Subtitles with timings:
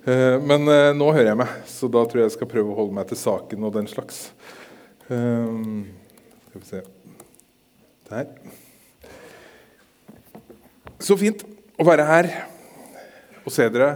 [0.00, 2.76] Eh, men eh, nå hører jeg meg, så da tror jeg jeg skal prøve å
[2.78, 4.30] holde meg til saken og den slags.
[5.12, 5.58] Eh,
[6.46, 6.80] skal vi se
[8.08, 8.30] Der.
[11.00, 11.44] Så fint
[11.76, 12.30] å være her
[13.44, 13.92] og se dere.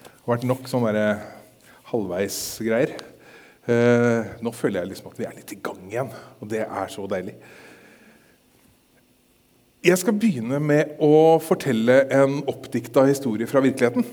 [0.00, 1.04] Det har vært nok sånne
[1.90, 2.94] halvveisgreier.
[4.42, 6.10] Nå føler jeg liksom at vi er litt i gang igjen,
[6.40, 7.36] og det er så deilig.
[9.84, 14.08] Jeg skal begynne med å fortelle en oppdikta historie fra virkeligheten.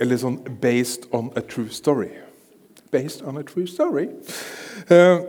[0.00, 2.22] Eller sånn 'based on a true story'.
[2.90, 4.08] Based on a true story.
[4.90, 5.20] Eh,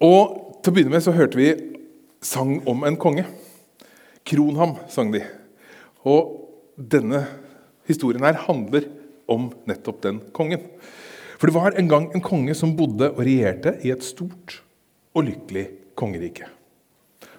[0.00, 1.50] og til å begynne med så hørte vi
[2.22, 3.26] sang om en konge.
[4.24, 5.22] Kronham sang de.
[6.04, 6.48] Og
[6.78, 7.26] denne
[7.88, 8.86] historien her handler
[9.28, 10.62] om nettopp den kongen.
[11.38, 14.60] For det var en gang en konge som bodde og regjerte i et stort
[15.14, 15.66] og lykkelig
[15.98, 16.48] kongerike.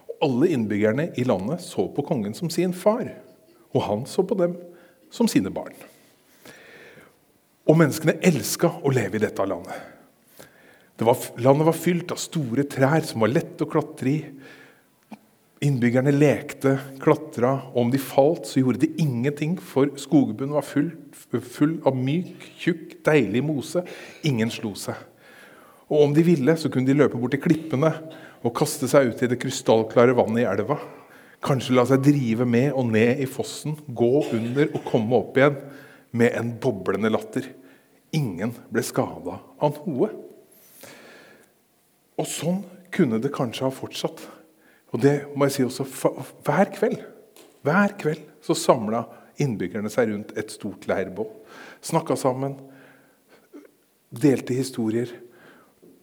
[0.07, 3.07] Og alle innbyggerne i landet så på kongen som sin far,
[3.73, 4.55] og han så på dem
[5.13, 5.75] som sine barn.
[7.69, 9.75] Og menneskene elska å leve i dette landet.
[10.99, 14.17] Det var, landet var fylt av store trær som var lette å klatre i.
[15.63, 20.89] Innbyggerne lekte, klatra, og om de falt, så gjorde de ingenting, for skogbunnen var full,
[21.43, 23.83] full av myk, tjukk, deilig mose.
[24.27, 24.99] Ingen slo seg.
[25.89, 27.91] Og om de ville, så kunne de løpe bort til klippene
[28.39, 30.77] og kaste seg ut i det krystallklare vannet i elva.
[31.45, 35.59] Kanskje la seg drive med og ned i fossen, gå under og komme opp igjen
[36.11, 37.45] med en boblende latter.
[38.15, 40.09] Ingen ble skada av noe.
[42.19, 44.25] Og sånn kunne det kanskje ha fortsatt.
[44.91, 45.85] Og det må jeg si også
[46.43, 46.99] hver kveld.
[47.63, 49.05] Hver kveld så samla
[49.39, 51.29] innbyggerne seg rundt et stort leirbål.
[51.85, 52.57] Snakka sammen,
[54.09, 55.11] delte historier,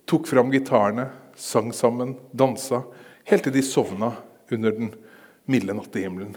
[0.09, 2.84] tok fram gitarene, sang sammen, dansa,
[3.28, 4.15] helt til de sovna
[4.55, 4.95] under den
[5.50, 6.34] milde nattehimmelen.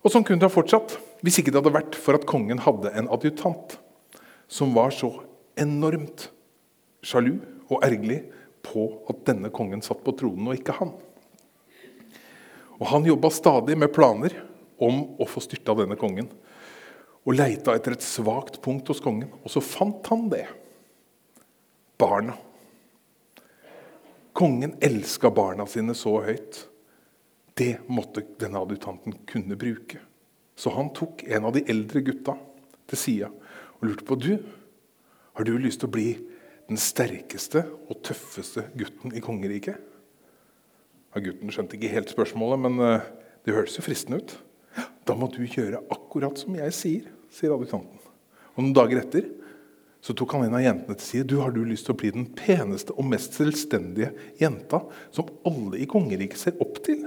[0.00, 2.92] Og sånn kunne det ha fortsatt hvis ikke det hadde vært for at kongen hadde
[2.96, 3.76] en adjutant
[4.50, 5.12] som var så
[5.60, 6.30] enormt
[7.04, 7.36] sjalu
[7.70, 8.22] og ergerlig
[8.64, 10.92] på at denne kongen satt på tronen, og ikke han.
[12.80, 14.34] Og Han jobba stadig med planer
[14.80, 16.28] om å få styrta denne kongen.
[17.28, 20.46] Og leita etter et svakt punkt hos kongen, og så fant han det.
[22.00, 22.36] Barna.
[24.32, 26.64] Kongen elska barna sine så høyt
[27.60, 30.00] det måtte denne adjutanten kunne bruke.
[30.56, 32.34] Så han tok en av de eldre gutta
[32.90, 33.28] til sida
[33.80, 34.34] og lurte på du,
[35.36, 36.08] har du lyst til å bli
[36.68, 39.78] den sterkeste og tøffeste gutten i kongeriket.
[41.10, 43.06] Ja, gutten skjønte ikke helt spørsmålet, men eh,
[43.46, 44.34] det hørtes jo fristende ut.
[45.08, 47.98] Da må du gjøre akkurat som jeg sier, sier adjutanten.
[48.54, 49.26] Og Noen dager etter
[50.00, 51.28] så tok han en av jentene til side.
[51.28, 55.80] Du, har du lyst til å bli den peneste og mest selvstendige jenta som alle
[55.82, 57.02] i kongeriket ser opp til?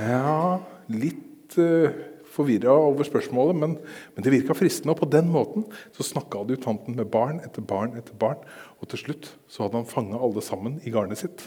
[0.00, 1.98] Ja, litt uh, eh,
[2.32, 3.74] forvirra over spørsmålet, men,
[4.14, 4.94] men det virka fristende.
[4.94, 8.40] Og på den måten så snakka adjutanten med barn etter barn etter barn.
[8.80, 11.44] Og til slutt så hadde han fanga alle sammen i garnet sitt.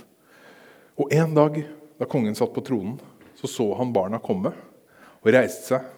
[1.01, 1.57] Og en dag
[1.97, 2.99] da kongen satt på tronen,
[3.35, 4.51] så så han barna komme
[5.21, 5.89] og reiste seg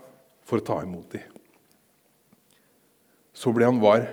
[0.47, 1.25] for å ta imot dem.
[3.35, 4.07] Så ble han var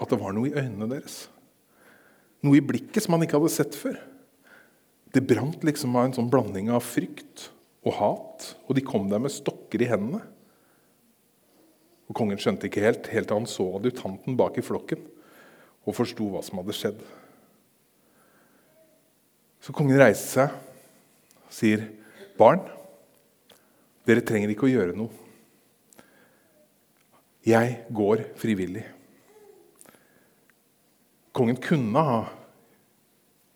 [0.00, 1.26] at det var noe i øynene deres.
[2.42, 3.98] Noe i blikket som han ikke hadde sett før.
[5.14, 7.50] Det brant liksom av en sånn blanding av frykt
[7.84, 10.22] og hat, og de kom der med stokker i hendene.
[12.08, 15.02] Og Kongen skjønte ikke helt, helt til han så adjutanten bak i flokken
[15.84, 17.02] og forsto hva som hadde skjedd.
[19.64, 20.56] Så kongen reiser seg
[21.44, 21.84] og sier,
[22.36, 22.64] 'Barn,
[24.04, 25.08] dere trenger ikke å gjøre noe.
[27.44, 28.84] Jeg går frivillig.'
[31.34, 32.18] Kongen kunne ha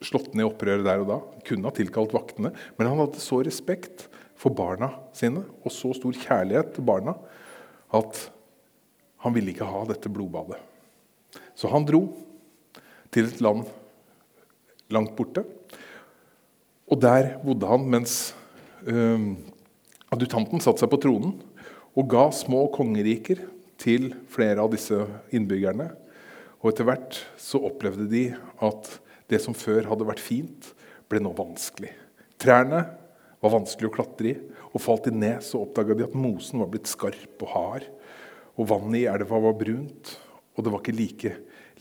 [0.03, 4.09] slått ned opprøret der og da, kunne ha tilkalt vaktene, men han hadde så respekt
[4.39, 7.17] for barna sine og så stor kjærlighet til barna
[7.95, 8.21] at
[9.25, 10.59] han ville ikke ha dette blodbadet.
[11.59, 12.05] Så han dro
[13.11, 13.65] til et land
[14.95, 15.43] langt borte.
[16.89, 18.35] Og der bodde han mens
[18.87, 19.35] øh,
[20.15, 21.35] adjutanten satte seg på tronen
[21.99, 23.43] og ga små kongeriker
[23.81, 25.03] til flere av disse
[25.35, 25.91] innbyggerne.
[26.63, 28.25] Og etter hvert så opplevde de
[28.65, 28.95] at
[29.29, 30.73] det som før hadde vært fint,
[31.09, 31.91] ble nå vanskelig.
[32.41, 32.85] Trærne
[33.43, 34.37] var vanskelig å klatre i.
[34.73, 37.89] Og falt de ned, så oppdaga de at mosen var blitt skarp og hard.
[38.59, 40.17] Og vannet i elva var brunt,
[40.57, 41.35] og det var ikke like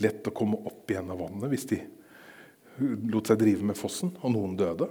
[0.03, 1.79] lett å komme opp igjen av vannet hvis de
[3.09, 4.85] lot seg drive med fossen, og noen døde.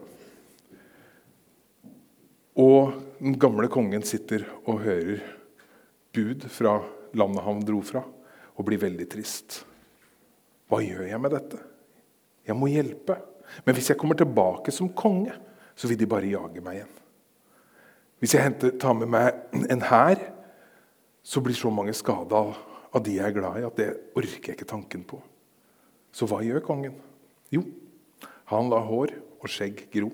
[2.58, 5.22] Og den gamle kongen sitter og hører
[6.16, 6.80] bud fra
[7.16, 8.02] landet han dro fra,
[8.56, 9.60] og blir veldig trist.
[10.66, 11.60] Hva gjør jeg med dette?
[12.46, 13.18] Jeg må hjelpe.
[13.66, 15.36] Men hvis jeg kommer tilbake som konge,
[15.76, 16.94] så vil de bare jage meg igjen.
[18.22, 20.20] Hvis jeg henter, tar med meg en hær,
[21.26, 22.46] så blir så mange skada
[22.96, 25.20] av de jeg er glad i, at det orker jeg ikke tanken på.
[26.16, 26.96] Så hva gjør kongen?
[27.52, 27.60] Jo,
[28.48, 29.12] han lar hår
[29.42, 30.08] og skjegg gro.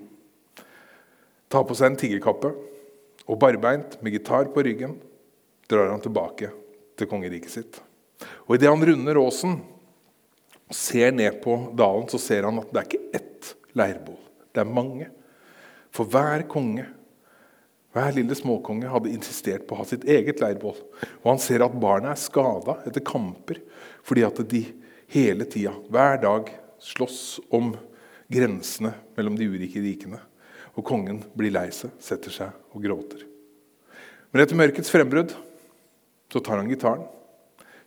[1.53, 2.51] Tar på seg en tiggerkappe
[3.23, 4.97] og barbeint med gitar på ryggen
[5.69, 6.49] drar han tilbake
[6.99, 7.79] til kongeriket sitt.
[8.47, 9.57] Og Idet han runder åsen
[10.67, 14.19] og ser ned på dalen, så ser han at det er ikke ett leirbål.
[14.53, 15.07] Det er mange.
[15.93, 16.87] For hver konge,
[17.93, 20.79] hver lille småkonge, hadde insistert på å ha sitt eget leirbål.
[21.21, 23.61] Og han ser at barna er skada etter kamper
[24.03, 24.63] fordi at de
[25.13, 26.49] hele tida, hver dag,
[26.83, 27.71] slåss om
[28.33, 30.19] grensene mellom de ulike rikene.
[30.73, 33.21] Og kongen blir lei seg, setter seg og gråter.
[34.33, 35.35] Men etter mørkets frembrudd
[36.33, 37.05] så tar han gitaren,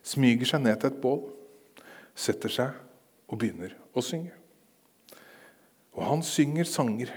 [0.07, 1.25] smyger seg ned til et bål,
[2.15, 2.71] setter seg
[3.27, 4.31] og begynner å synge.
[5.97, 7.11] Og han synger sanger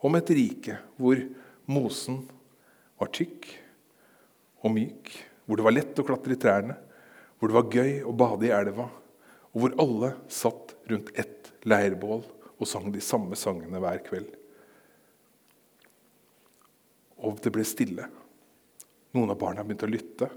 [0.00, 1.20] om et rike hvor
[1.70, 2.22] mosen
[3.00, 3.48] var tykk
[4.64, 5.12] og myk,
[5.46, 6.76] hvor det var lett å klatre i trærne,
[7.38, 8.88] hvor det var gøy å bade i elva,
[9.50, 12.22] og hvor alle satt rundt ett leirbål
[12.60, 14.28] og sang de samme sangene hver kveld.
[17.20, 18.06] Og det ble stille.
[19.16, 20.28] Noen av barna begynte å lytte.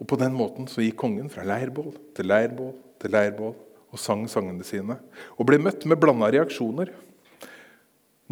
[0.00, 2.72] Og På den måten så gikk kongen fra leirbål til leirbål
[3.02, 3.54] til leirbål
[3.94, 4.96] og sang sangene sine.
[5.38, 6.90] Og ble møtt med blanda reaksjoner.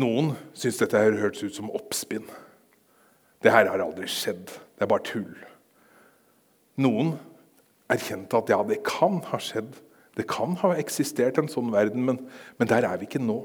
[0.00, 2.24] Noen syns dette hørtes ut som oppspinn.
[3.42, 4.46] Det her har aldri skjedd.
[4.48, 5.34] Det er bare tull.
[6.80, 7.16] Noen
[7.92, 9.74] erkjente at ja, det kan ha skjedd.
[10.16, 12.20] Det kan ha eksistert en sånn verden, men,
[12.58, 13.40] men der er vi ikke nå.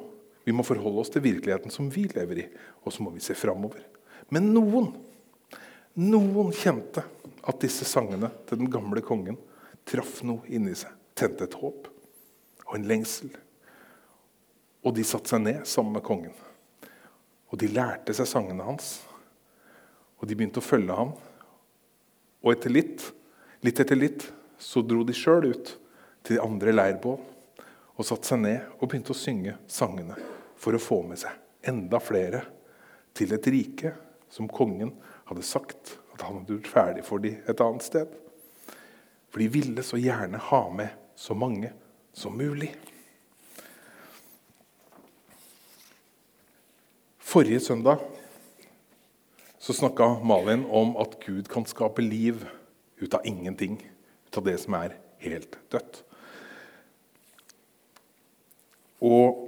[0.48, 2.48] Vi må forholde oss til virkeligheten som vi lever i,
[2.86, 3.84] og så må vi se framover.
[4.32, 4.94] Men noen,
[6.00, 7.04] noen kjente
[7.48, 9.40] at disse sangene til den gamle kongen
[9.88, 11.88] traff noe inni seg, tente et håp
[12.68, 13.32] og en lengsel.
[14.88, 16.36] Og de satte seg ned sammen med kongen.
[17.52, 19.02] Og de lærte seg sangene hans.
[20.18, 21.12] Og de begynte å følge ham.
[22.44, 23.04] Og etter litt,
[23.66, 25.74] litt etter litt så dro de sjøl ut
[26.28, 27.20] til andre leirbål
[27.98, 30.18] og satte seg ned og begynte å synge sangene
[30.58, 32.44] for å få med seg enda flere
[33.18, 33.94] til et rike
[34.34, 34.94] som kongen
[35.28, 38.12] hadde sagt at han hadde gjort ferdig for dem et annet sted.
[39.30, 41.74] For de ville så gjerne ha med så mange
[42.16, 42.72] som mulig.
[47.28, 48.00] Forrige søndag
[49.60, 52.46] så snakka Malin om at Gud kan skape liv
[53.02, 53.76] ut av ingenting.
[54.30, 54.96] Ut av det som er
[55.26, 56.00] helt dødt.
[59.04, 59.44] Og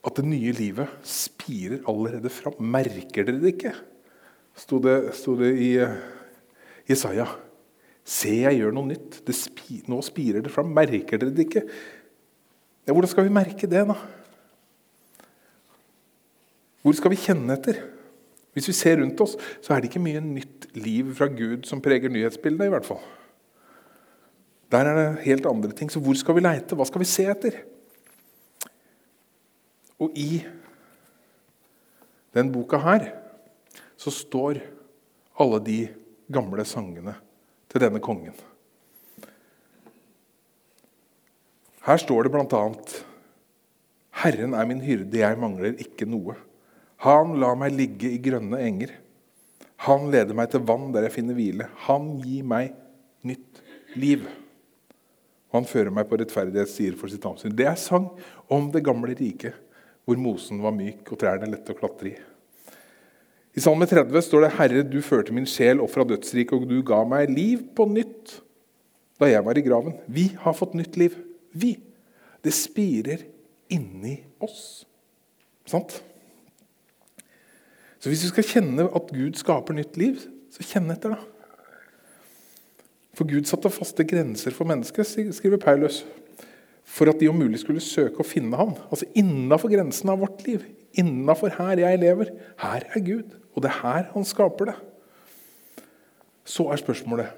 [0.00, 2.56] at det nye livet spirer allerede fram.
[2.56, 3.74] Merker dere det ikke?
[4.56, 5.72] Sto det, sto det i
[6.88, 7.28] Jesaja.
[8.00, 9.20] Se, jeg gjør noe nytt.
[9.28, 10.72] Spi, nå spirer det fram.
[10.72, 11.68] Merker dere det ikke?
[12.88, 13.98] Ja, hvordan skal vi merke det, da?
[16.88, 17.82] Hvor skal vi kjenne etter?
[18.56, 21.82] Hvis vi ser rundt oss, så er det ikke mye nytt liv fra Gud som
[21.84, 22.64] preger nyhetsbildet.
[22.64, 23.02] i hvert fall.
[24.72, 25.92] Der er det helt andre ting.
[25.92, 26.74] Så hvor skal vi leite?
[26.74, 27.60] Hva skal vi se etter?
[30.00, 30.40] Og i
[32.32, 33.10] den boka her
[34.00, 34.62] så står
[35.38, 35.78] alle de
[36.32, 37.18] gamle sangene
[37.68, 38.34] til denne kongen.
[41.84, 42.66] Her står det bl.a.:
[44.24, 46.47] Herren er min hyrde, jeg mangler ikke noe.
[47.04, 48.94] Han lar meg ligge i grønne enger.
[49.86, 51.68] Han leder meg til vann der jeg finner hvile.
[51.86, 52.72] Han gir meg
[53.26, 53.60] nytt
[53.98, 54.24] liv.
[55.48, 57.54] Og han fører meg på rettferdighetssider for sitt navn.
[57.54, 58.10] Det er sang
[58.52, 59.54] om det gamle riket,
[60.04, 62.16] hvor mosen var myk og trærne lette å klatre i.
[63.58, 66.82] I Salme 30 står det 'Herre, du førte min sjel opp fra dødsriket, og du
[66.82, 68.40] ga meg liv på nytt'
[69.18, 69.96] da jeg var i graven.
[70.06, 71.16] Vi har fått nytt liv.
[71.52, 71.78] Vi.
[72.44, 73.24] Det spirer
[73.70, 74.86] inni oss.
[75.66, 76.02] Sant?
[77.98, 80.22] Så hvis du skal kjenne at Gud skaper nytt liv,
[80.54, 81.20] så kjenn etter, da.
[83.18, 86.04] For Gud satte faste grenser for mennesket, skriver Paulus,
[86.88, 88.76] for at de om mulig skulle søke å finne ham.
[88.88, 90.62] Altså innafor grensen av vårt liv.
[90.98, 92.30] Innafor her jeg lever.
[92.62, 93.34] Her er Gud.
[93.52, 94.76] Og det er her han skaper det.
[96.48, 97.34] Så er spørsmålet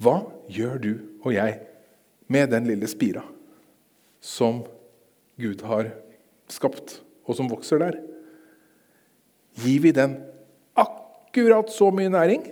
[0.00, 0.18] hva
[0.52, 0.90] gjør du
[1.24, 1.56] og jeg
[2.32, 3.22] med den lille spira
[4.20, 4.62] som
[5.40, 5.90] Gud har
[6.52, 7.96] skapt, og som vokser der?
[9.56, 10.18] Gir vi den
[10.76, 12.44] akkurat så mye næring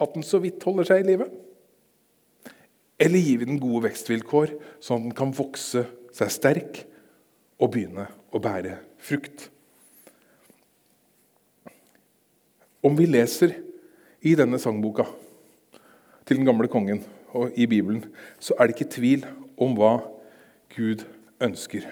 [0.00, 1.28] at den så vidt holder seg i live?
[3.00, 5.84] Eller gir vi den gode vekstvilkår, sånn at den kan vokse
[6.16, 6.80] seg sterk
[7.60, 9.50] og begynne å bære frukt?
[12.84, 13.56] Om vi leser
[14.24, 15.08] i denne sangboka
[16.26, 17.02] til den gamle kongen
[17.36, 18.04] og i Bibelen,
[18.40, 19.26] så er det ikke tvil
[19.60, 19.98] om hva
[20.76, 21.04] Gud
[21.42, 21.88] ønsker.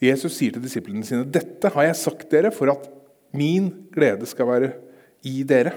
[0.00, 2.86] Jesus sier til disiplene sine dette har jeg sagt dere for at
[3.36, 4.72] min glede skal være
[5.28, 5.74] i dere,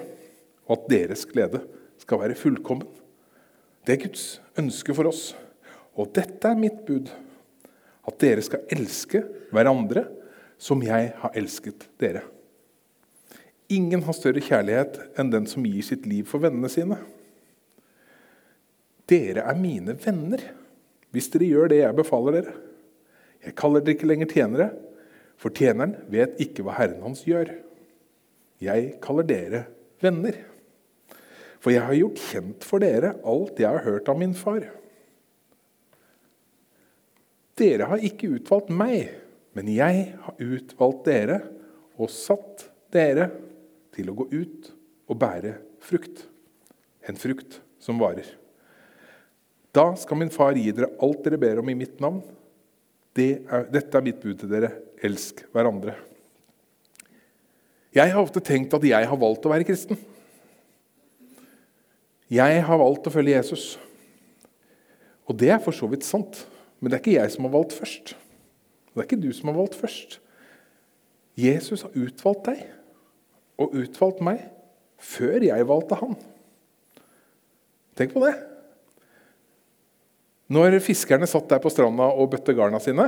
[0.65, 1.59] og at deres glede
[1.99, 2.87] skal være fullkommen.
[3.83, 4.27] Det er Guds
[4.59, 5.33] ønske for oss.
[5.99, 7.11] Og dette er mitt bud,
[8.07, 9.21] at dere skal elske
[9.53, 10.07] hverandre
[10.57, 12.23] som jeg har elsket dere.
[13.73, 16.97] Ingen har større kjærlighet enn den som gir sitt liv for vennene sine.
[19.09, 20.43] Dere er mine venner
[21.13, 22.53] hvis dere gjør det jeg befaler dere.
[23.43, 24.69] Jeg kaller dere ikke lenger tjenere,
[25.39, 27.51] for tjeneren vet ikke hva Herren hans gjør.
[28.63, 29.65] Jeg kaller dere
[30.03, 30.37] venner.
[31.63, 34.65] For jeg har gjort kjent for dere alt jeg har hørt av min far.
[37.59, 39.11] Dere har ikke utvalgt meg,
[39.53, 41.39] men jeg har utvalgt dere
[42.01, 43.29] og satt dere
[43.93, 44.71] til å gå ut
[45.11, 46.25] og bære frukt.
[47.05, 48.25] En frukt som varer.
[49.73, 52.21] Da skal min far gi dere alt dere ber om i mitt navn.
[53.13, 54.71] Det er, dette er mitt bud til dere.
[55.03, 55.95] Elsk hverandre.
[57.93, 59.99] Jeg har ofte tenkt at jeg har valgt å være kristen.
[62.33, 63.65] Jeg har valgt å følge Jesus.
[65.29, 66.41] Og det er for så vidt sant,
[66.79, 68.15] men det er ikke jeg som har valgt først.
[68.93, 70.17] Det er ikke du som har valgt først.
[71.37, 72.63] Jesus har utvalgt deg
[73.61, 74.41] og utvalgt meg
[75.01, 76.17] før jeg valgte han.
[77.97, 78.33] Tenk på det.
[80.53, 83.07] Når fiskerne satt der på stranda og bøtte garna sine,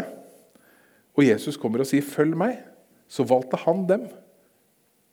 [1.16, 2.64] og Jesus kommer og sier 'følg meg',
[3.08, 4.08] så valgte han dem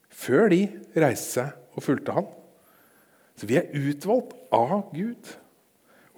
[0.09, 0.63] før de
[0.97, 2.27] reiste seg og fulgte han.
[3.37, 5.37] Så vi er utvalgt av Gud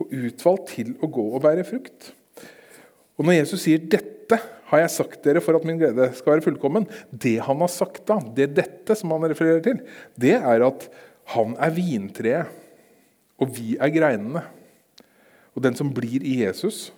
[0.01, 2.13] og utvalgt til å gå og bære frukt.
[3.19, 4.41] Og når Jesus sier 'dette
[4.71, 8.07] har jeg sagt dere for at min glede skal være fullkommen', det han har sagt
[8.07, 9.81] da, det dette som han refererer til,
[10.19, 10.89] det er at
[11.35, 12.47] han er vintreet,
[13.39, 14.43] og vi er greinene.
[15.55, 16.89] Og den som blir i Jesus,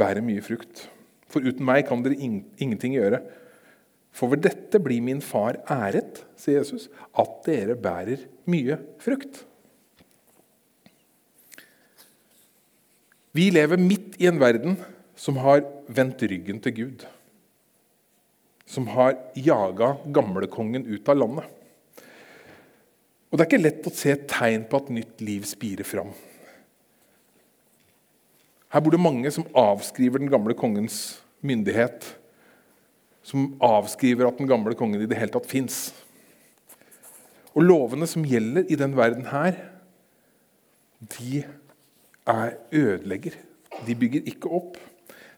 [0.00, 0.86] bærer mye frukt.
[1.30, 3.20] For uten meg kan dere ingenting gjøre.
[4.16, 9.44] For ved dette blir min far æret, sier Jesus, at dere bærer mye frukt.
[13.36, 14.74] Vi lever midt i en verden
[15.14, 17.04] som har vendt ryggen til Gud.
[18.66, 21.46] Som har jaga gamlekongen ut av landet.
[23.30, 26.10] Og Det er ikke lett å se tegn på at nytt liv spirer fram.
[28.70, 32.06] Her bor det mange som avskriver den gamle kongens myndighet.
[33.26, 35.88] Som avskriver at den gamle kongen i det hele tatt fins.
[37.50, 39.58] Og lovene som gjelder i den verden her,
[41.16, 41.42] de
[42.30, 43.34] er ødelegger.
[43.86, 44.78] De bygger ikke opp.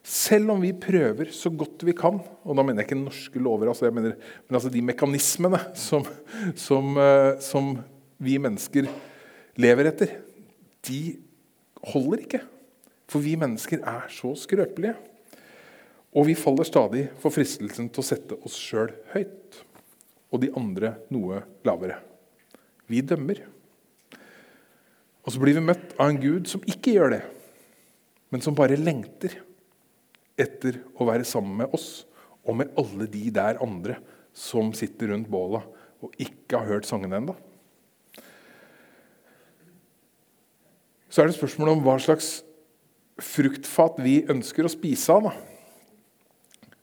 [0.03, 3.71] Selv om vi prøver så godt vi kan, og da mener jeg ikke norske lover,
[3.71, 4.17] altså mener,
[4.49, 6.05] men altså de mekanismene som,
[6.59, 7.77] som, eh, som
[8.19, 8.91] vi mennesker
[9.63, 10.17] lever etter,
[10.89, 11.03] de
[11.95, 12.43] holder ikke.
[13.13, 14.97] For vi mennesker er så skrøpelige.
[16.17, 19.61] Og vi faller stadig for fristelsen til å sette oss sjøl høyt
[20.33, 21.99] og de andre noe lavere.
[22.89, 23.41] Vi dømmer.
[25.23, 27.23] Og så blir vi møtt av en Gud som ikke gjør det,
[28.33, 29.39] men som bare lengter
[30.41, 32.05] etter å være sammen med oss
[32.43, 33.99] og med alle de der andre
[34.37, 35.63] som sitter rundt båla
[36.03, 37.37] og ikke har hørt sangene ennå.
[41.13, 42.41] Så er det spørsmålet om hva slags
[43.23, 45.33] fruktfat vi ønsker å spise av.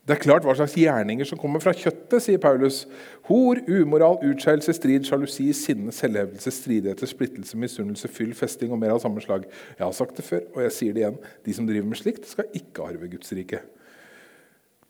[0.10, 2.80] Det er klart hva slags gjerninger som kommer fra kjøttet, sier Paulus.
[3.28, 9.04] Hor, umoral, utskeielse, strid, sjalusi, sinne, selvhevdelse, stridigheter, splittelse, misunnelse, fyll, festing og mer av
[9.04, 9.46] samme slag.
[9.76, 11.20] Jeg har sagt det før, og jeg sier det igjen.
[11.46, 13.62] De som driver med slikt, skal ikke arve Guds rike.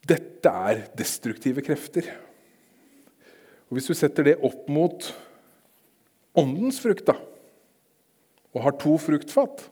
[0.08, 2.08] Dette er destruktive krefter.
[3.68, 5.12] Og Hvis du setter det opp mot
[6.39, 7.18] åndens frukt, da,
[8.56, 9.68] og har to fruktfat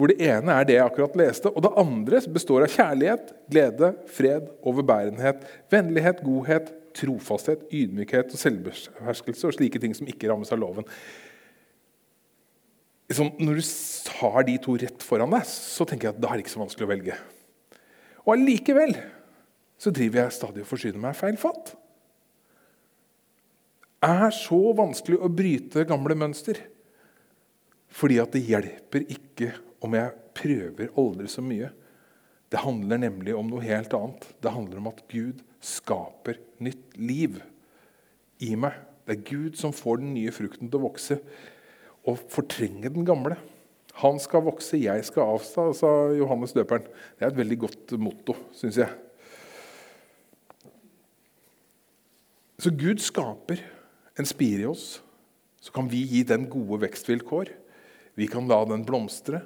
[0.00, 3.90] hvor det ene er det jeg akkurat leste, og det andre består av kjærlighet, glede,
[4.08, 5.42] fred, overbærenhet,
[5.72, 10.88] vennlighet, godhet, trofasthet, ydmykhet og selvbeherskelse og slike ting som ikke rammes av loven.
[13.10, 13.68] Sånn, når du
[14.22, 16.64] har de to rett foran deg, så tenker jeg at da er det ikke så
[16.64, 17.20] vanskelig å velge.
[18.24, 18.96] Og allikevel
[19.80, 21.74] så driver jeg stadig og forsyner meg feil fatt.
[24.00, 26.62] Det er så vanskelig å bryte gamle mønster.
[27.90, 29.50] Fordi at det hjelper ikke
[29.84, 31.70] om jeg prøver aldri så mye.
[32.50, 34.26] Det handler nemlig om noe helt annet.
[34.42, 37.38] Det handler om at Gud skaper nytt liv
[38.42, 38.74] i meg.
[39.06, 41.20] Det er Gud som får den nye frukten til å vokse
[42.08, 43.36] og fortrenge den gamle.
[44.00, 46.86] Han skal vokse, jeg skal avstå, sa Johannes døperen.
[47.18, 48.90] Det er et veldig godt motto, syns jeg.
[52.60, 53.62] Så Gud skaper
[54.20, 55.00] en spire i oss.
[55.60, 57.52] Så kan vi gi den gode vekstvilkår.
[58.16, 59.42] Vi kan la den blomstre,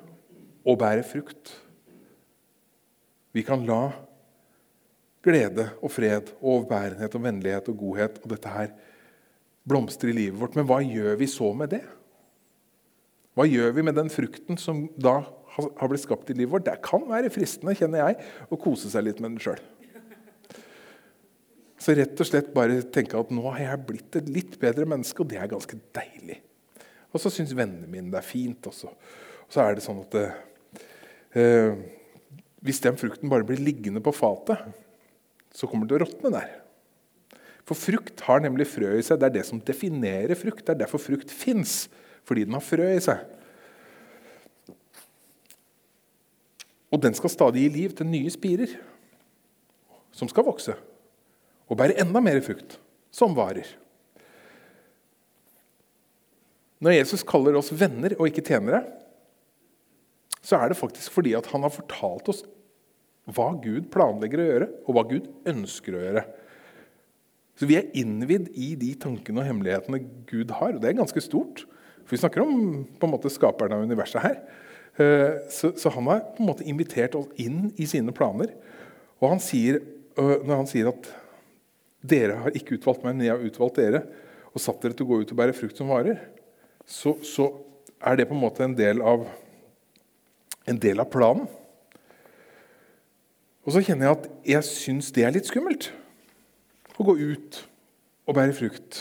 [0.64, 1.52] og bære frukt.
[3.35, 3.92] Vi kan la
[5.25, 8.18] glede og fred og overbærenhet og vennlighet og godhet.
[8.23, 8.73] Og dette her
[9.64, 10.56] blomstre i livet vårt.
[10.59, 11.83] Men hva gjør vi så med det?
[13.35, 15.18] Hva gjør vi med den frukten som da
[15.54, 16.66] har blitt skapt i livet vårt?
[16.68, 19.62] Det kan være fristende, kjenner jeg, å kose seg litt med den sjøl.
[21.85, 25.21] Så rett og slett bare tenke at nå har jeg blitt et litt bedre menneske,
[25.21, 26.38] og det er ganske deilig.
[27.12, 28.71] Og så syns vennene mine det er fint.
[28.71, 28.92] Også.
[29.44, 30.28] Og så er det sånn at det,
[31.38, 31.74] eh,
[32.64, 34.62] hvis den frukten bare blir liggende på fatet,
[35.54, 36.52] så kommer det til å råtne der.
[37.64, 39.20] For frukt har nemlig frø i seg.
[39.20, 40.64] Det er det som definerer frukt.
[40.66, 41.86] Det er derfor frukt fins.
[42.28, 43.22] Fordi den har frø i seg.
[46.92, 48.74] Og den skal stadig gi liv til nye spirer
[50.14, 50.76] som skal vokse
[51.64, 52.76] og bære enda mer frukt,
[53.10, 53.66] som varer.
[56.84, 58.82] Når Jesus kaller oss venner og ikke tjenere,
[60.44, 62.42] så er det faktisk fordi at han har fortalt oss
[63.32, 66.24] hva Gud planlegger å gjøre, og hva Gud ønsker å gjøre.
[67.56, 70.74] Så Vi er innvidd i de tankene og hemmelighetene Gud har.
[70.74, 71.64] og Det er ganske stort.
[72.04, 74.36] For Vi snakker om på en måte skaperen av universet her.
[75.00, 78.52] Eh, så, så, han har på en måte invitert oss inn i sine planer.
[79.22, 79.80] Og han sier,
[80.18, 81.08] når han sier at
[82.04, 84.04] dere har ikke utvalgt meg, men jeg har utvalgt dere
[84.54, 86.20] og satt dere til å gå ut og bære frukt som varer,
[86.86, 87.48] så, så
[88.04, 89.24] er det på en måte en del av,
[90.68, 91.49] en del av planen.
[93.64, 95.88] Og så kjenner jeg at jeg syns det er litt skummelt
[97.00, 97.61] å gå ut
[98.28, 99.00] og bære frukt.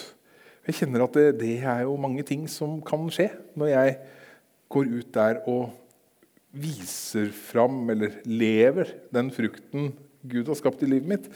[0.64, 3.30] Jeg kjenner at det, det, er jo mange ting som kan skje
[3.60, 3.96] når jeg
[4.72, 5.74] går ut der og
[6.54, 9.92] viser fram eller lever den frukten
[10.24, 11.28] Gud har skapt i livet mitt.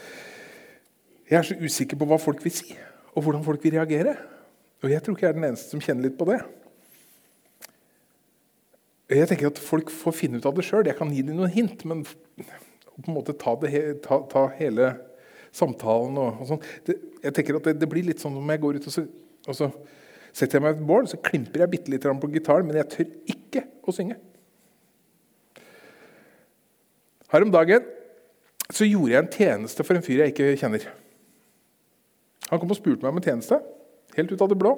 [1.28, 2.72] Jeg er så usikker på hva folk vil si,
[3.12, 4.14] og hvordan folk vil reagere.
[4.80, 6.38] Og jeg tror ikke jeg er den eneste som kjenner litt på det.
[9.08, 10.86] Jeg tenker at Folk får finne ut av det sjøl.
[10.88, 14.92] Jeg kan gi dem noen hint, men på en måte ta, det, ta, ta hele
[15.54, 16.64] samtalen og, og sånn.
[17.22, 19.04] Jeg tenker at det, det, blir litt sånn om jeg går ut og så,
[19.48, 19.70] og så
[20.34, 23.08] setter jeg meg et bål så klimper jeg bitte litt på gitaren, men jeg tør
[23.32, 24.18] ikke å synge.
[27.32, 27.86] Her om dagen
[28.72, 30.84] så gjorde jeg en tjeneste for en fyr jeg ikke kjenner.
[32.48, 33.58] Han kom og spurte meg om en tjeneste,
[34.16, 34.74] helt ut av det blå.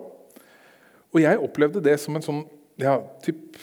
[1.10, 2.44] Og jeg opplevde det som en sånn
[2.80, 3.58] ja, typ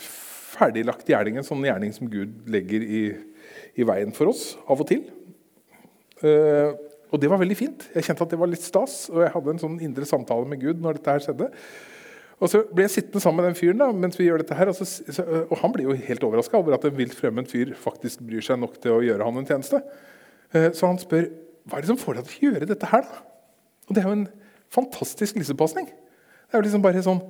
[0.58, 3.02] ferdiglagt gjerning, en sånn gjerning som Gud legger i,
[3.78, 5.06] i veien for oss av og til.
[6.22, 6.74] Uh,
[7.08, 7.86] og det var veldig fint.
[7.94, 10.60] Jeg kjente at det var litt stas, og jeg hadde en sånn indre samtale med
[10.60, 11.48] Gud når dette her skjedde.
[12.38, 14.70] Og så ble jeg sittende sammen med den fyren, da, mens vi gjør dette her,
[14.70, 18.22] og, så, og han blir jo helt overraska over at en vilt fremmed fyr faktisk
[18.26, 19.80] bryr seg nok til å gjøre han en tjeneste.
[20.54, 21.30] Uh, så han spør
[21.68, 23.08] hva er det som får deg til å gjøre dette her.
[23.08, 23.24] da?
[23.88, 24.28] Og det er jo en
[24.72, 25.88] fantastisk lissepasning.
[25.88, 27.20] Det er jo liksom bare sånn,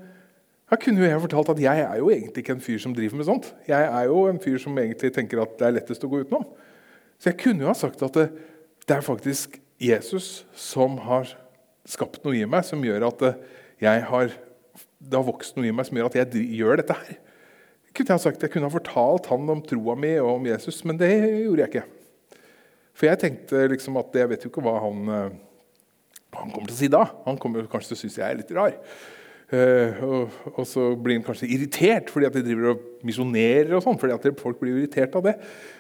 [0.69, 3.17] Her kunne jo jeg fortalt at jeg er jo egentlig ikke en fyr som driver
[3.17, 3.47] med sånt.
[3.69, 6.45] Jeg er jo en fyr som egentlig tenker at det er lettest å gå utenom.
[7.19, 8.27] Så jeg kunne jo ha sagt at det,
[8.85, 11.33] det er faktisk Jesus som har
[11.89, 13.25] skapt noe i meg som gjør at
[13.81, 14.35] jeg har,
[15.01, 17.17] det har vokst noe i meg som gjør at jeg gjør dette her.
[17.89, 20.83] Jeg kunne, ha sagt, jeg kunne ha fortalt han om troa mi og om Jesus,
[20.85, 21.87] men det gjorde jeg ikke.
[22.99, 25.37] For jeg tenkte liksom at jeg vet jo ikke hva han eh,
[26.29, 27.07] hva han kommer til å si da?
[27.25, 28.75] Han kommer kanskje til å synes jeg er litt rar.
[29.49, 33.71] Uh, og, så blir han kanskje irritert fordi at de driver og misjonerer.
[33.79, 35.39] og sånn, fordi at folk blir irritert av det.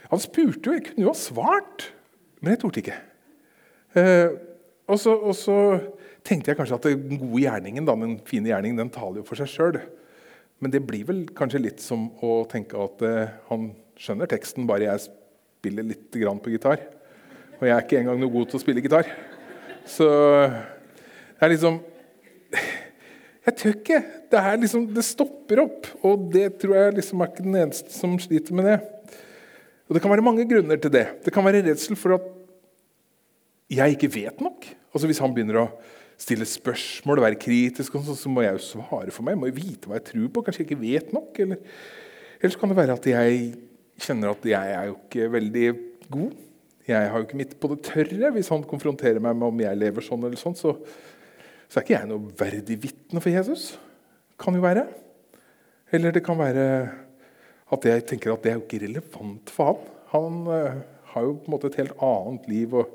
[0.08, 1.90] Han spurte jo, jeg kunne jo ha svart,
[2.40, 2.96] men jeg torde ikke.
[3.92, 4.30] Uh,
[4.88, 5.58] og, så, og, så,
[6.24, 9.40] tenkte jeg kanskje at den gode gjerningen, da, den fine gjerningen den taler jo for
[9.40, 9.78] seg sjøl.
[10.60, 14.88] Men det blir vel kanskje litt som å tenke at uh, han skjønner teksten, bare
[14.88, 16.80] jeg spiller litt på gitar.
[17.58, 19.08] Og jeg er ikke engang noe god til å spille gitar.
[19.88, 21.80] Så det er liksom
[23.48, 23.98] Jeg tør ikke.
[24.28, 25.86] Det, liksom, det, stopper opp.
[26.04, 28.78] Og det tror jeg liksom er ikke den eneste som sliter med det.
[29.88, 31.06] Og Det kan være mange grunner til det.
[31.24, 32.26] Det kan være redsel for at
[33.72, 34.68] jeg ikke vet nok.
[34.92, 35.70] Altså Hvis han begynner å
[36.18, 39.36] stille spørsmål og være kritisk, så må jeg jo svare for meg.
[39.36, 40.44] Jeg må jo vite hva jeg tror på.
[40.44, 41.40] Kanskje jeg ikke vet nok.
[41.40, 41.62] Eller,
[42.42, 43.52] ellers kan det være at jeg
[44.04, 45.68] kjenner at jeg er jo ikke veldig
[46.12, 46.34] god.
[46.88, 48.34] Jeg har jo ikke midt på det tørre.
[48.36, 50.76] Hvis han konfronterer meg med om jeg lever sånn, eller sånn, så,
[51.68, 53.70] så er ikke jeg noe verdig vitne for Jesus.
[54.40, 54.86] Kan jo være.
[55.92, 56.64] Eller det kan være
[57.68, 59.94] at jeg tenker at det er jo ikke relevant for han.
[60.08, 60.78] Han uh,
[61.12, 62.72] har jo på en måte et helt annet liv.
[62.80, 62.94] Og,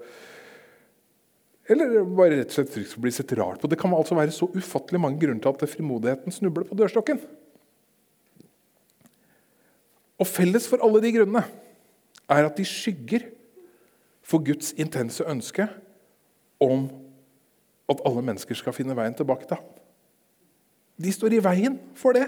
[1.70, 3.70] eller bare rett og slett bli sett rart på.
[3.70, 7.22] Det kan altså være så ufattelig mange grunner til at frimodigheten snubler på dørstokken.
[10.18, 11.46] Og felles for alle de grunnene
[12.32, 13.28] er at de skygger
[14.24, 15.68] for Guds intense ønske
[16.64, 16.88] om
[17.92, 19.68] at alle mennesker skal finne veien tilbake til ham.
[21.04, 22.28] De står i veien for det.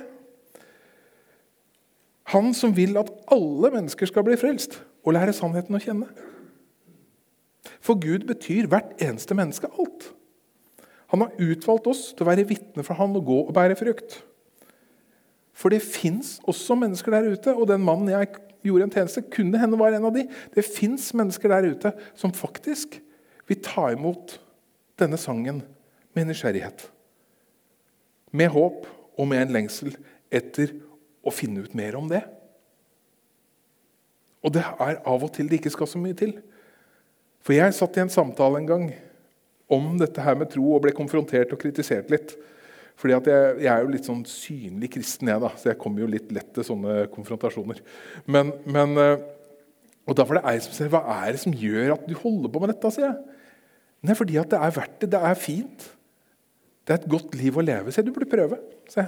[2.34, 6.08] Han som vil at alle mennesker skal bli frelst og lære sannheten å kjenne.
[7.80, 10.10] For Gud betyr hvert eneste menneske alt.
[11.14, 14.18] Han har utvalgt oss til å være vitner for ham og gå og bære frukt.
[15.56, 18.34] For det fins også mennesker der ute, og den mannen jeg
[18.66, 20.26] gjorde en tjeneste, kunne hende var en av de.
[20.56, 22.98] Det fins mennesker der ute som faktisk
[23.48, 24.40] vil ta imot
[25.00, 25.62] denne sangen
[26.16, 26.88] med nysgjerrighet.
[28.36, 29.96] Med håp og med en lengsel
[30.34, 30.74] etter
[31.26, 32.24] å finne ut mer om det.
[34.46, 36.36] Og det er av og til det ikke skal så mye til.
[37.46, 38.90] For jeg satt i en samtale en gang
[39.72, 42.36] om dette her med tro og ble konfrontert og kritisert litt.
[42.96, 46.12] Fordi jeg, jeg, er jo litt sånn synlig kristen, jeg, da, så jeg kommer jo
[46.14, 47.82] litt lett til sånne konfrontasjoner.
[48.32, 49.26] Men, men, eh,
[50.06, 52.54] og da var det ei som sier Hva er det som gjør at du holder
[52.54, 52.94] på med dette?
[52.94, 53.35] sier jeg.
[54.06, 55.12] Nei, fordi at det er verdt det.
[55.16, 55.86] Det er fint.
[56.86, 57.94] Det er et godt liv å leve.
[57.94, 58.60] Se, du burde prøve.
[58.92, 59.06] Se.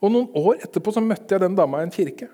[0.00, 2.30] Og Noen år etterpå så møtte jeg den dama i en kirke.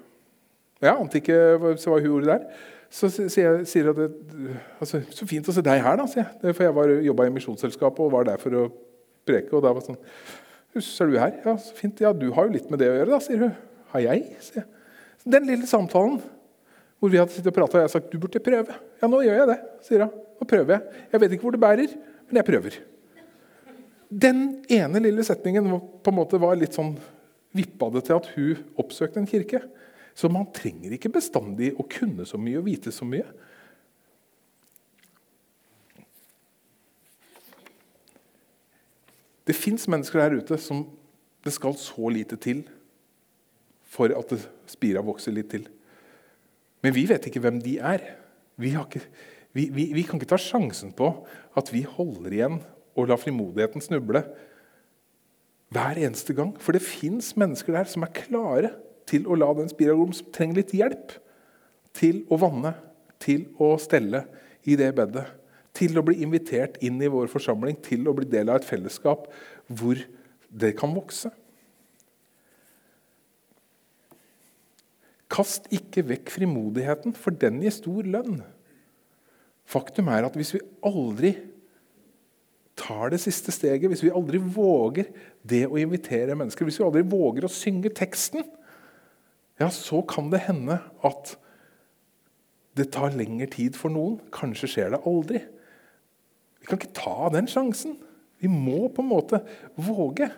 [0.82, 2.64] Jeg ante ikke hva hun gjorde der.
[2.92, 4.02] Så sier jeg at
[4.78, 6.06] altså, Så fint å se deg her, da.
[6.10, 6.54] sier jeg.
[6.54, 8.66] For jeg jobba i Misjonsselskapet og var der for å
[9.26, 9.50] preke.
[9.56, 9.98] og da var sånn,
[10.76, 11.34] så er du her?
[11.42, 12.00] Ja, så fint.
[12.04, 13.54] Ja, du har jo litt med det å gjøre, da, sier hun.
[13.94, 14.26] Har jeg?
[14.44, 14.68] sier jeg.
[15.26, 16.20] Den lille samtalen
[16.98, 18.76] hvor vi hadde sittet og prata, og jeg sagt du burde prøve.
[19.00, 20.22] Ja, nå gjør jeg det, sier hun.
[20.36, 21.02] Nå prøver jeg.
[21.12, 21.96] Jeg vet ikke hvor det bærer,
[22.28, 22.78] men jeg prøver.
[24.26, 26.94] Den ene lille setningen på en måte var litt sånn
[27.56, 29.62] vippa det til at hun oppsøkte en kirke.
[30.16, 33.26] Så man trenger ikke bestandig å kunne så mye og vite så mye.
[39.46, 40.86] Det fins mennesker der ute som
[41.46, 42.64] det skal så lite til
[43.86, 45.68] for at det spira vokser litt til.
[46.86, 48.02] Men vi vet ikke hvem de er.
[48.62, 49.00] Vi, ikke,
[49.56, 51.10] vi, vi, vi kan ikke ta sjansen på
[51.58, 52.60] at vi holder igjen
[52.94, 54.22] og lar frimodigheten snuble
[55.74, 56.52] hver eneste gang.
[56.62, 58.70] For det fins mennesker der som er klare
[59.10, 61.16] til å la den spiragrom som trenger litt hjelp
[61.96, 62.76] til å vanne,
[63.18, 64.22] til å stelle
[64.62, 65.26] i det bedet.
[65.74, 69.26] Til å bli invitert inn i vår forsamling, til å bli del av et fellesskap
[69.66, 69.98] hvor
[70.54, 71.34] det kan vokse.
[75.32, 78.40] Kast ikke vekk frimodigheten, for den gir stor lønn.
[79.66, 81.32] Faktum er at hvis vi aldri
[82.78, 85.08] tar det siste steget, hvis vi aldri våger
[85.42, 88.44] det å invitere mennesker, hvis vi aldri våger å synge teksten,
[89.56, 91.34] ja, så kan det hende at
[92.76, 94.18] det tar lengre tid for noen.
[94.34, 95.40] Kanskje skjer det aldri.
[96.60, 97.96] Vi kan ikke ta den sjansen.
[98.42, 99.40] Vi må på en måte
[99.80, 100.28] våge.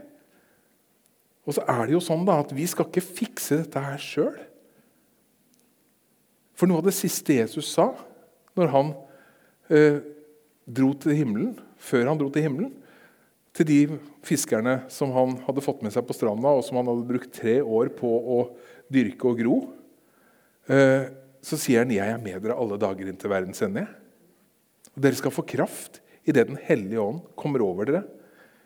[1.48, 4.36] Og så er det jo sånn da at vi skal ikke fikse dette her sjøl.
[6.58, 7.92] For noe av det siste Jesus sa
[8.58, 8.88] når han
[9.70, 10.00] eh,
[10.66, 12.72] dro til himmelen, før han dro til himmelen,
[13.54, 13.78] til de
[14.26, 17.58] fiskerne som han hadde fått med seg på stranda, og som han hadde brukt tre
[17.62, 18.40] år på å
[18.90, 19.56] dyrke og gro,
[20.66, 23.86] eh, så sier han 'Jeg er med dere alle dager inn til verdens ende'.
[24.96, 28.04] Og dere skal få kraft idet Den hellige ånd kommer over dere.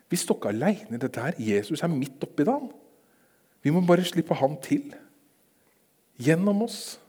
[0.09, 1.33] Vi står ikke aleine i dette her.
[1.37, 2.71] Jesus er midt oppi det.
[3.63, 4.93] Vi må bare slippe han til.
[6.19, 6.99] Gjennom oss.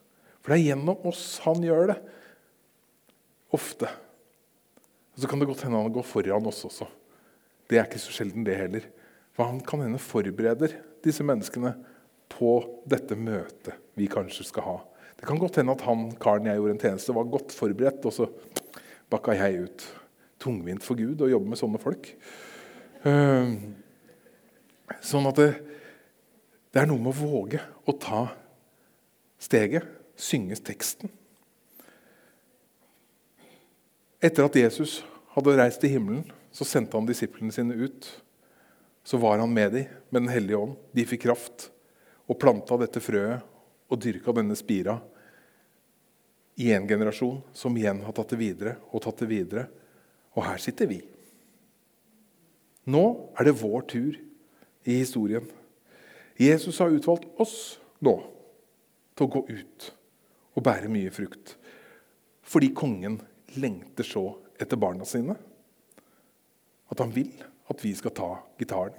[0.45, 1.97] For det er gjennom oss han gjør det.
[3.57, 3.89] Ofte.
[5.15, 6.89] Og Så kan det godt hende han går foran oss også.
[7.71, 8.85] Det er ikke så sjelden, det heller.
[9.33, 11.73] For han kan hende forbereder disse menneskene
[12.35, 14.77] på dette møtet vi kanskje skal ha.
[15.17, 18.13] Det kan godt hende at han karen jeg gjorde en tjeneste, var godt forberedt, og
[18.13, 18.29] så
[19.09, 19.87] bakka jeg ut.
[20.43, 22.11] Tungvint for Gud å jobbe med sånne folk.
[23.09, 23.55] Ehm,
[25.01, 25.51] sånn at det,
[26.75, 28.27] det er noe med å våge å ta
[29.41, 31.11] steget, synge teksten.
[34.25, 35.03] Etter at Jesus
[35.35, 36.25] hadde reist til himmelen,
[36.55, 38.07] så sendte han disiplene sine ut.
[39.05, 40.77] Så var han med dem med Den hellige ånd.
[40.93, 41.69] De fikk kraft
[42.25, 43.43] og planta dette frøet
[43.93, 44.97] og dyrka denne spira
[46.57, 49.67] i en generasjon, som igjen har tatt det videre og tatt det videre.
[50.39, 51.01] Og her sitter vi.
[52.89, 54.17] Nå er det vår tur
[54.85, 55.45] i historien.
[56.41, 58.17] Jesus har utvalgt oss nå
[59.15, 59.91] til å gå ut
[60.55, 61.57] og bære mye frukt.
[62.45, 63.19] Fordi kongen
[63.59, 64.27] lengter så
[64.61, 65.37] etter barna sine
[66.93, 67.33] at han vil
[67.71, 68.97] at vi skal ta gitaren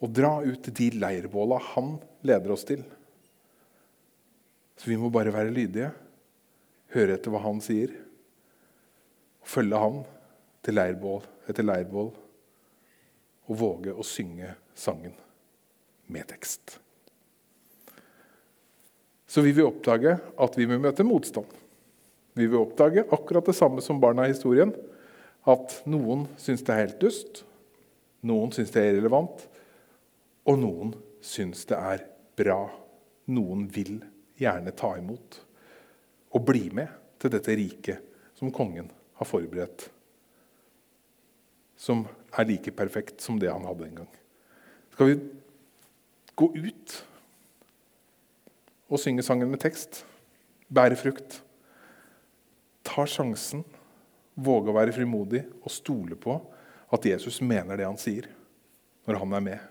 [0.00, 2.80] og dra ut de leirbåla han leder oss til.
[4.80, 5.90] Så vi må bare være lydige,
[6.94, 7.92] høre etter hva han sier,
[9.44, 9.98] og følge han
[10.64, 12.08] til leirbål etter leirbål
[13.50, 15.12] og våge å synge sangen
[16.08, 16.78] med tekst.
[19.30, 21.46] Så vi vil oppdage at vi vil møte motstand.
[22.34, 24.72] Vi vil oppdage akkurat det samme som barna i historien.
[25.46, 27.44] At noen syns det er helt dust,
[28.26, 29.46] noen syns det er irrelevant,
[30.50, 30.90] og noen
[31.24, 32.02] syns det er
[32.36, 32.64] bra.
[33.30, 34.00] Noen vil
[34.40, 35.38] gjerne ta imot
[36.34, 36.90] og bli med
[37.20, 38.02] til dette riket
[38.38, 38.88] som kongen
[39.20, 39.86] har forberedt,
[41.78, 42.02] som
[42.34, 44.10] er like perfekt som det han hadde en gang.
[44.94, 45.16] Skal vi
[46.40, 46.96] gå ut
[48.90, 50.02] og synge sangen med tekst?
[50.70, 51.40] Bære frukt?
[52.86, 53.62] Ta sjansen,
[54.34, 56.36] våge å være frimodig og stole på
[56.90, 58.26] at Jesus mener det han sier,
[59.06, 59.66] når han er med,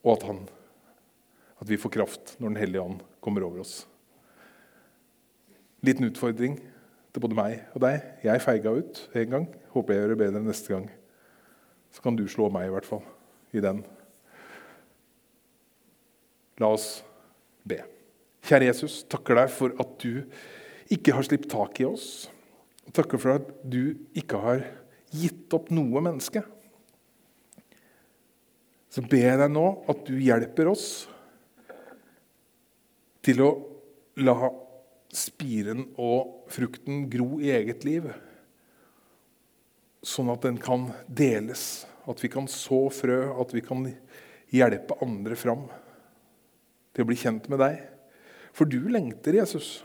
[0.00, 0.42] og at, han,
[1.60, 3.82] at vi får kraft når Den hellige ånd kommer over oss.
[5.84, 6.56] Liten utfordring
[7.12, 8.00] til både meg og deg.
[8.24, 9.46] Jeg feiga ut en gang.
[9.74, 10.88] Håper jeg gjør det bedre neste gang.
[11.90, 13.02] Så kan du slå meg, i hvert fall,
[13.52, 13.82] i den.
[16.60, 17.00] La oss
[17.66, 17.82] be.
[18.46, 20.24] Kjære Jesus, takker deg for at du
[20.90, 22.28] ikke har slippt tak i oss.
[22.96, 24.64] Takker for at du ikke har
[25.14, 26.42] gitt opp noe menneske.
[28.90, 30.86] Så ber jeg deg nå at du hjelper oss
[33.22, 33.50] til å
[34.24, 34.34] la
[35.14, 38.08] spiren og frukten gro i eget liv,
[40.02, 43.84] sånn at den kan deles, at vi kan så frø, at vi kan
[44.50, 45.68] hjelpe andre fram
[47.00, 47.80] til å bli kjent med deg.
[48.52, 49.78] For du lengter, Jesus.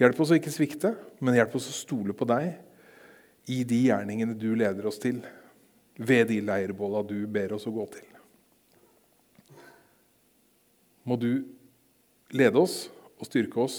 [0.00, 2.54] Hjelp oss å ikke svikte, men hjelp oss å stole på deg
[3.52, 5.18] i de gjerningene du leder oss til,
[5.98, 8.06] ved de leirbåla du ber oss å gå til.
[11.08, 11.44] Må du
[12.32, 12.86] lede oss
[13.18, 13.78] og styrke oss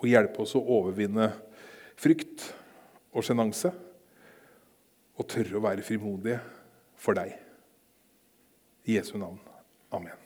[0.00, 1.30] og hjelpe oss å overvinne
[2.00, 2.48] frykt
[3.12, 3.70] og sjenanse
[5.12, 6.40] og tørre å være frimodige
[6.98, 7.51] for deg.
[8.86, 9.38] I Jesu navn.
[9.92, 10.21] Amen.